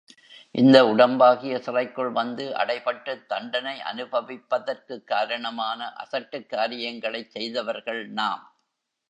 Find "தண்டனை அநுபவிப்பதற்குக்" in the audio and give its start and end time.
3.25-5.05